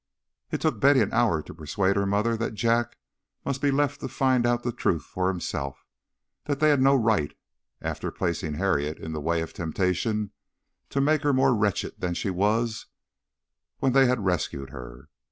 It 0.49 0.61
took 0.61 0.79
Betty 0.79 0.99
an 1.01 1.13
hour 1.13 1.43
to 1.43 1.53
persuade 1.53 1.95
her 1.95 2.07
mother 2.07 2.35
that 2.35 2.55
Jack 2.55 2.97
must 3.45 3.61
be 3.61 3.69
left 3.69 3.99
to 3.99 4.07
find 4.07 4.47
out 4.47 4.63
the 4.63 4.71
truth 4.71 5.03
for 5.03 5.27
himself; 5.27 5.85
that 6.45 6.59
they 6.59 6.69
had 6.69 6.81
no 6.81 6.95
right, 6.95 7.35
after 7.83 8.09
placing 8.09 8.55
Harriet 8.55 8.97
in 8.97 9.11
the 9.11 9.21
way 9.21 9.41
of 9.41 9.53
temptation, 9.53 10.31
to 10.89 11.01
make 11.01 11.21
her 11.21 11.33
more 11.33 11.53
wretched 11.53 12.01
than 12.01 12.15
she 12.15 12.31
was 12.31 12.87
when 13.77 13.91
they 13.93 14.07
had 14.07 14.25
rescued 14.25 14.71
her. 14.71 15.07